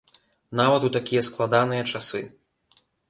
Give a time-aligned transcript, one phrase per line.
[0.59, 2.21] Нават у такія складаныя часы.